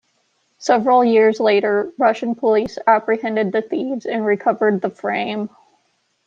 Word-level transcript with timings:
Several 0.57 1.05
years 1.05 1.39
later, 1.39 1.91
Russian 1.99 2.33
police 2.33 2.79
apprehended 2.87 3.51
the 3.51 3.61
thieves 3.61 4.07
and 4.07 4.25
recovered 4.25 4.81
the 4.81 4.89
frame. 4.89 5.51